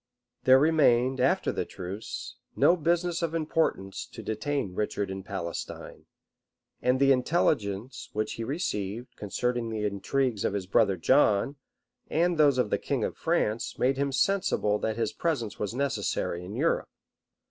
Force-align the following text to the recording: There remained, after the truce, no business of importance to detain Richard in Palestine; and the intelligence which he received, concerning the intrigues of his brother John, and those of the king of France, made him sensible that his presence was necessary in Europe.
There 0.45 0.57
remained, 0.57 1.19
after 1.19 1.51
the 1.51 1.63
truce, 1.63 2.35
no 2.55 2.75
business 2.75 3.21
of 3.21 3.35
importance 3.35 4.07
to 4.07 4.23
detain 4.23 4.73
Richard 4.73 5.11
in 5.11 5.21
Palestine; 5.21 6.07
and 6.81 6.99
the 6.99 7.11
intelligence 7.11 8.09
which 8.11 8.33
he 8.33 8.43
received, 8.43 9.15
concerning 9.15 9.69
the 9.69 9.85
intrigues 9.85 10.43
of 10.43 10.53
his 10.53 10.65
brother 10.65 10.97
John, 10.97 11.57
and 12.09 12.39
those 12.39 12.57
of 12.57 12.71
the 12.71 12.79
king 12.79 13.03
of 13.03 13.15
France, 13.15 13.77
made 13.77 13.97
him 13.97 14.11
sensible 14.11 14.79
that 14.79 14.97
his 14.97 15.13
presence 15.13 15.59
was 15.59 15.75
necessary 15.75 16.43
in 16.43 16.55
Europe. 16.55 16.89